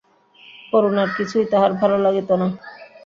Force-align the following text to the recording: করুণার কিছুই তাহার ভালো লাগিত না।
করুণার 0.73 1.09
কিছুই 1.17 1.45
তাহার 1.51 1.71
ভালো 1.81 1.97
লাগিত 2.05 2.29
না। 2.41 2.47